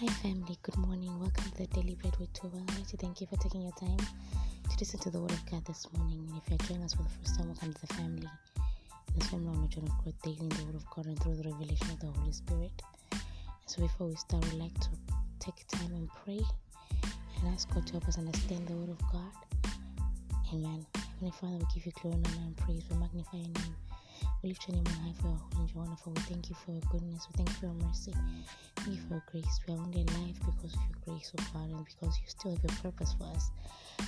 [0.00, 0.56] Hi, family.
[0.62, 1.10] Good morning.
[1.20, 2.56] Welcome to the Daily Bread with Tuba.
[2.56, 5.44] I'd like to thank you for taking your time to listen to the Word of
[5.50, 6.26] God this morning.
[6.26, 8.26] And if you're joining us for the first time, welcome to the family.
[9.14, 11.36] This family, on the journey of growth, daily in the Word of God and through
[11.36, 12.72] the revelation of the Holy Spirit.
[13.12, 13.20] And
[13.66, 14.88] so, before we start, we'd like to
[15.38, 16.40] take time and pray
[17.02, 19.36] and ask God to help us understand the Word of God.
[20.54, 20.86] Amen.
[20.96, 22.84] Heavenly Father, we give you glory, and honor, and praise.
[22.88, 23.76] We magnify your name.
[24.42, 26.12] We lift your name on high for your holy and wonderful.
[26.12, 27.26] We thank you for your goodness.
[27.28, 28.14] We thank you for your mercy.
[28.76, 29.60] Thank you for your grace.
[29.66, 32.62] We are only alive because of your grace, oh God, and because you still have
[32.62, 33.50] your purpose for us.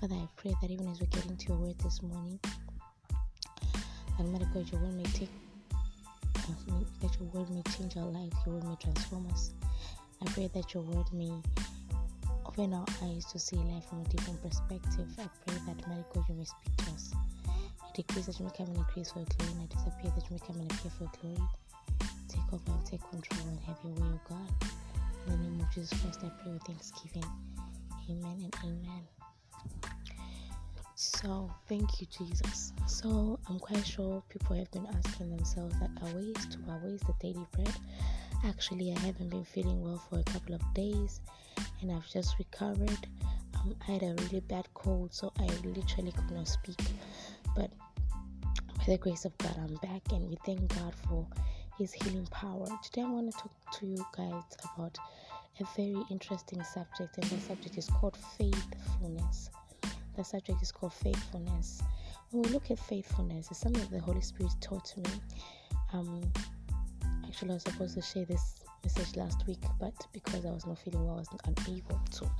[0.00, 2.38] Father, I pray that even as we get into your word this morning,
[4.18, 5.30] that God, your word may take
[5.74, 6.52] uh,
[7.00, 9.52] that your word may change our life, your word may transform us.
[10.22, 11.32] I pray that your word may
[12.46, 15.08] open our eyes to see life from a different perspective.
[15.18, 17.12] I pray that mighty you may speak to us.
[17.94, 20.40] Decrease that you may come and increase for glory, and I disappear that you may
[20.44, 21.38] come and appear for glory.
[22.28, 24.68] Take over and take control and have your way, O God.
[25.26, 27.24] In the name of Jesus Christ, I pray with thanksgiving.
[28.10, 29.02] Amen and amen.
[30.96, 32.72] So, thank you, Jesus.
[32.88, 37.00] So, I'm quite sure people have been asking themselves that are ways to our ways
[37.00, 37.74] the daily bread.
[38.44, 41.20] Actually, I haven't been feeling well for a couple of days,
[41.80, 43.06] and I've just recovered.
[43.54, 46.80] Um, I had a really bad cold, so I literally could not speak.
[47.54, 47.70] But
[48.78, 51.26] by the grace of God, I'm back, and we thank God for
[51.78, 52.66] His healing power.
[52.82, 54.42] Today, I want to talk to you guys
[54.74, 54.98] about
[55.60, 59.50] a very interesting subject, and the subject is called faithfulness.
[60.16, 61.82] The subject is called faithfulness.
[62.30, 65.10] When we look at faithfulness, it's something the Holy Spirit taught me.
[65.92, 66.20] Um,
[67.26, 70.78] actually, I was supposed to share this message last week, but because I was not
[70.78, 72.30] feeling well, I was unable to.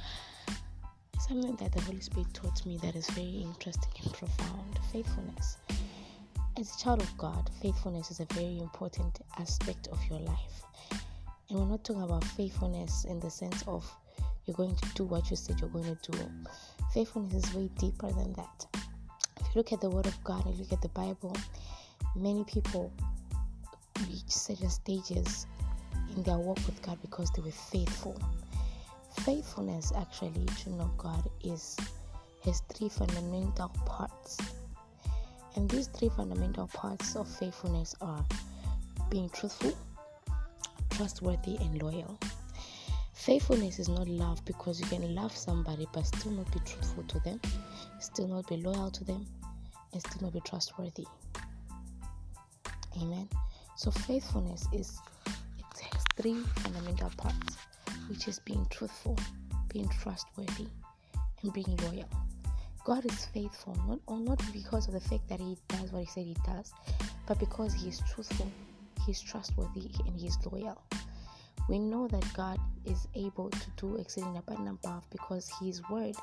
[1.26, 4.78] Something that the Holy Spirit taught me that is very interesting and profound.
[4.92, 5.56] Faithfulness.
[6.58, 10.62] As a child of God, faithfulness is a very important aspect of your life.
[11.48, 13.90] And we're not talking about faithfulness in the sense of
[14.44, 16.18] you're going to do what you said you're going to do.
[16.92, 18.66] Faithfulness is way deeper than that.
[19.40, 21.34] If you look at the Word of God and look at the Bible,
[22.14, 22.92] many people
[24.10, 25.46] reach certain stages
[26.14, 28.20] in their walk with God because they were faithful.
[29.20, 31.76] Faithfulness, actually, to know God, is
[32.44, 34.38] has three fundamental parts.
[35.56, 38.24] And these three fundamental parts of faithfulness are
[39.08, 39.72] being truthful,
[40.90, 42.18] trustworthy, and loyal.
[43.12, 47.20] Faithfulness is not love because you can love somebody but still not be truthful to
[47.20, 47.40] them,
[48.00, 49.24] still not be loyal to them,
[49.92, 51.06] and still not be trustworthy.
[53.00, 53.28] Amen.
[53.76, 57.56] So faithfulness is it has three fundamental parts,
[58.08, 59.18] which is being truthful,
[59.68, 60.68] being trustworthy,
[61.42, 62.08] and being loyal.
[62.84, 66.26] God is faithful, not not because of the fact that He does what He said
[66.26, 66.72] He does,
[67.26, 68.50] but because He is truthful,
[69.04, 70.82] He is trustworthy, and He is loyal.
[71.68, 76.14] We know that God is able to do exceeding abundant above because His word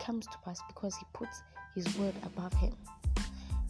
[0.00, 1.42] comes to pass because He puts
[1.74, 2.74] His word above Him,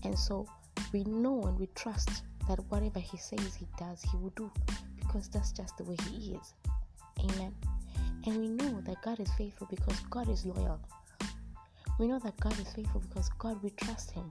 [0.03, 0.49] and so
[0.93, 4.51] we know and we trust that whatever He says He does, He will do
[4.99, 6.55] because that's just the way He is.
[7.21, 7.55] Amen.
[8.27, 10.81] And we know that God is faithful because God is loyal.
[11.99, 14.31] We know that God is faithful because God we trust Him,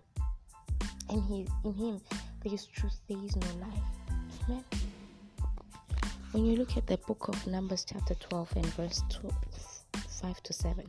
[1.09, 2.01] and He in Him
[2.43, 3.81] there is truth, there is no lie.
[4.47, 4.63] Amen.
[6.31, 9.33] When you look at the book of Numbers, chapter 12, and verse 12,
[10.21, 10.85] 5 to 7,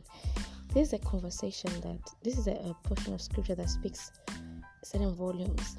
[0.73, 4.11] there's a conversation that this is a, a portion of scripture that speaks
[4.83, 5.77] certain volumes.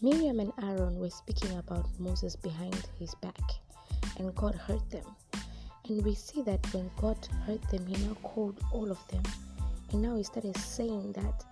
[0.00, 3.38] Miriam and Aaron were speaking about Moses behind his back,
[4.20, 5.04] and God heard them.
[5.88, 9.22] And we see that when God heard them, He now called all of them
[9.92, 11.44] and now he started saying that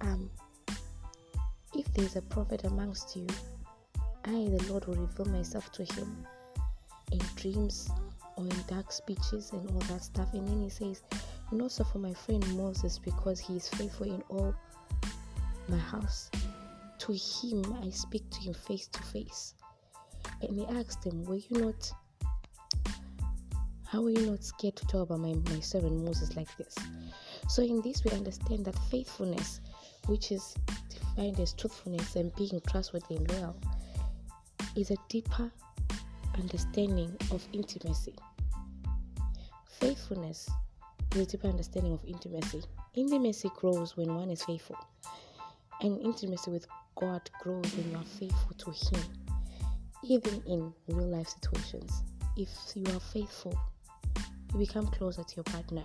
[0.00, 0.30] um,
[1.74, 3.26] if there's a prophet amongst you,
[4.24, 6.24] I, the Lord, will reveal myself to him
[7.10, 7.90] in dreams
[8.36, 10.32] or in dark speeches and all that stuff.
[10.34, 11.02] And then he says,
[11.50, 14.54] and also for my friend Moses, because he is faithful in all
[15.68, 16.30] my house.
[16.98, 19.54] To him I speak to him face to face.
[20.42, 21.92] And he asked him, Were you not
[23.92, 26.74] how are you not scared to talk about my, my servant Moses like this?
[27.46, 29.60] So, in this, we understand that faithfulness,
[30.06, 30.54] which is
[30.88, 33.54] defined as truthfulness and being trustworthy and loyal,
[34.76, 35.52] is a deeper
[36.38, 38.14] understanding of intimacy.
[39.66, 40.48] Faithfulness
[41.14, 42.62] is a deeper understanding of intimacy.
[42.94, 44.78] Intimacy grows when one is faithful,
[45.82, 49.02] and intimacy with God grows when you are faithful to Him,
[50.04, 52.02] even in real life situations.
[52.36, 53.58] If you are faithful,
[54.52, 55.84] you become closer to your partner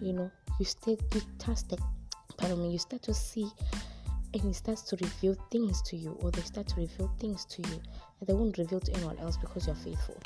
[0.00, 1.22] you know you start you
[1.54, 1.80] start
[2.36, 3.50] pardon me you start to see
[4.34, 7.62] and he starts to reveal things to you, or they start to reveal things to
[7.62, 7.80] you
[8.18, 10.16] that they won't reveal to anyone else because you're faithful.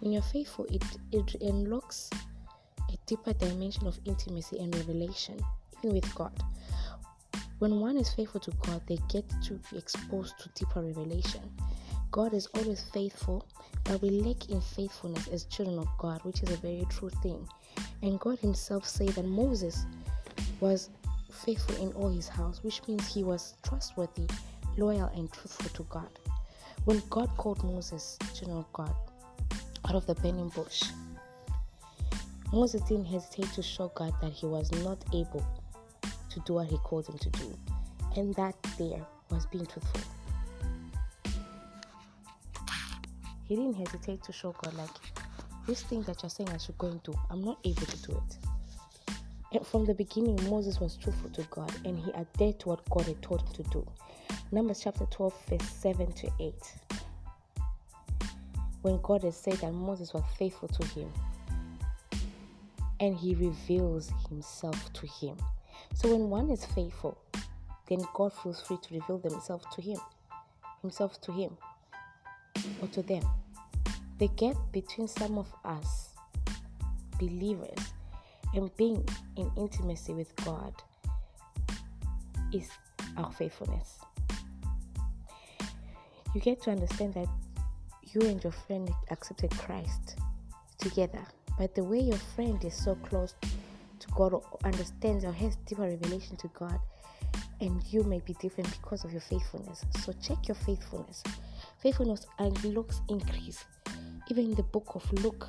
[0.00, 0.82] When you're faithful, it,
[1.12, 2.10] it unlocks
[2.88, 5.38] a deeper dimension of intimacy and revelation,
[5.78, 6.32] even with God.
[7.62, 11.42] When one is faithful to God, they get to be exposed to deeper revelation.
[12.10, 13.46] God is always faithful,
[13.84, 17.48] but we lack in faithfulness as children of God, which is a very true thing.
[18.02, 19.86] And God Himself said that Moses
[20.58, 20.90] was
[21.30, 24.26] faithful in all his house, which means he was trustworthy,
[24.76, 26.18] loyal, and truthful to God.
[26.84, 28.92] When God called Moses, children of God,
[29.88, 30.82] out of the burning bush,
[32.52, 35.46] Moses didn't hesitate to show God that he was not able
[36.34, 37.58] to do what he called him to do.
[38.16, 40.00] And that there was being truthful.
[43.44, 44.90] He didn't hesitate to show God, like,
[45.66, 48.12] this thing that you're saying I should go and do, I'm not able to do
[48.12, 49.16] it.
[49.52, 53.04] And from the beginning, Moses was truthful to God and he adhered to what God
[53.04, 53.86] had told him to do.
[54.50, 56.54] Numbers chapter 12, verse 7 to 8.
[58.80, 61.12] When God has said that Moses was faithful to him
[62.98, 65.36] and he reveals himself to him.
[65.94, 67.18] So when one is faithful,
[67.88, 69.98] then God feels free to reveal himself to him,
[70.80, 71.56] himself to him,
[72.80, 73.22] or to them.
[74.18, 76.10] The gap between some of us
[77.18, 77.92] believers
[78.54, 79.06] and being
[79.36, 80.74] in intimacy with God
[82.52, 82.68] is
[83.16, 83.98] our faithfulness.
[86.34, 87.28] You get to understand that
[88.12, 90.18] you and your friend accepted Christ
[90.78, 91.24] together,
[91.58, 93.34] but the way your friend is so close
[94.02, 96.78] to God or understands or has deeper revelation to God,
[97.60, 99.84] and you may be different because of your faithfulness.
[100.00, 101.22] So check your faithfulness.
[101.78, 103.64] Faithfulness unlocks increase.
[104.28, 105.48] Even in the book of Luke,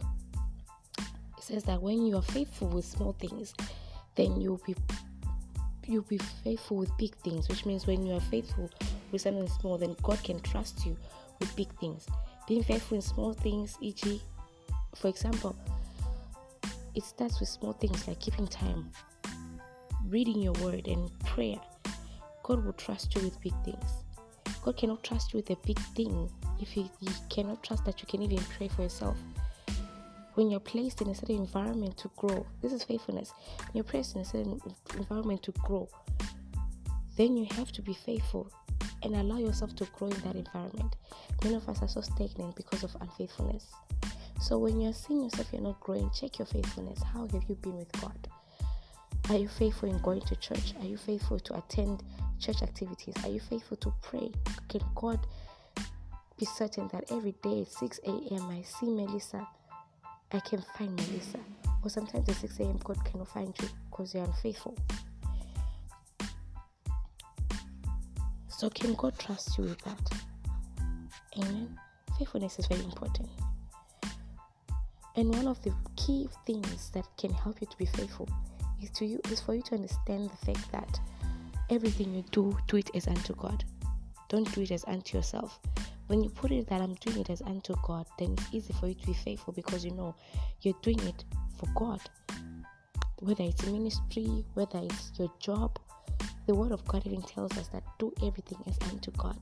[1.38, 3.54] it says that when you are faithful with small things,
[4.16, 4.76] then you'll be
[5.86, 8.70] you'll be faithful with big things, which means when you are faithful
[9.12, 10.96] with something small, then God can trust you
[11.40, 12.08] with big things.
[12.48, 14.22] Being faithful in small things, e.g.,
[14.96, 15.56] for example,
[16.96, 18.92] it starts with small things like keeping time,
[20.08, 21.60] reading your word, and prayer.
[22.44, 24.04] God will trust you with big things.
[24.64, 26.30] God cannot trust you with a big thing
[26.62, 29.18] if he, he cannot trust that you can even pray for yourself
[30.36, 33.34] when you're placed in a certain environment to grow, this is faithfulness.
[33.60, 34.60] When you're placed in a certain
[34.98, 35.88] environment to grow,
[37.18, 38.52] then you have to be faithful
[39.04, 40.96] and allow yourself to grow in that environment.
[41.44, 43.68] Many of us are so stagnant because of unfaithfulness.
[44.44, 47.02] So when you're seeing yourself you're not growing, check your faithfulness.
[47.02, 48.28] How have you been with God?
[49.30, 50.74] Are you faithful in going to church?
[50.82, 52.04] Are you faithful to attend
[52.40, 53.16] church activities?
[53.24, 54.34] Are you faithful to pray?
[54.68, 55.26] Can God
[56.38, 58.50] be certain that every day at 6 a.m.
[58.50, 59.48] I see Melissa
[60.34, 61.40] I can find Melissa.
[61.82, 62.80] Or sometimes at 6 a.m.
[62.84, 64.76] God cannot find you because you're unfaithful.
[68.50, 70.10] So can God trust you with that?
[71.38, 71.80] Amen.
[72.18, 73.30] Faithfulness is very important.
[75.16, 78.28] And one of the key things that can help you to be faithful
[78.82, 81.00] is to you is for you to understand the fact that
[81.70, 83.64] everything you do, do it as unto God.
[84.30, 85.60] Don't do it as unto yourself
[86.08, 88.88] when you put it that I'm doing it as unto God, then it's easy for
[88.88, 90.16] you to be faithful because you know
[90.62, 91.24] you're doing it
[91.58, 92.02] for God.
[93.20, 95.80] Whether it's ministry, whether it's your job,
[96.46, 99.38] the Word of God even tells us that do everything as unto God.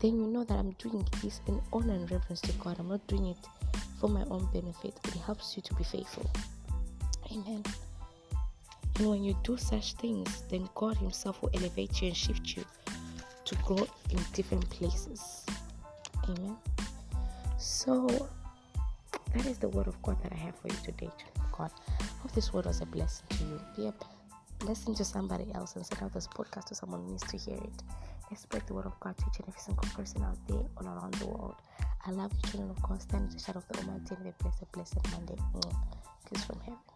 [0.00, 2.76] Then you know that I'm doing this in honor and reverence to God.
[2.78, 3.38] I'm not doing it
[4.04, 5.00] for my own benefit.
[5.06, 6.30] It helps you to be faithful.
[7.32, 7.64] Amen.
[8.98, 12.66] And when you do such things, then God Himself will elevate you and shift you
[13.46, 15.46] to grow in different places.
[16.28, 16.54] Amen.
[17.56, 18.28] So
[19.34, 21.10] that is the word of God that I have for you today,
[21.56, 21.70] God.
[21.98, 23.60] I Hope this word was a blessing to you.
[23.74, 23.94] Be a
[24.58, 27.56] blessing to somebody else and send out this podcast to someone who needs to hear
[27.56, 27.82] it.
[28.30, 30.88] Let's spread the word of God to each and every single person out there all
[30.88, 31.56] around the world.
[32.06, 33.00] I love you, children of God.
[33.02, 35.36] Stand in the shadow of the Almighty and be blessed, blessed Monday.
[35.54, 35.74] Mm.
[36.30, 36.93] Kiss from heaven.